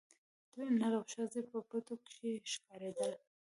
[0.79, 3.11] نر او ښځي په پټو کښي ښکارېدل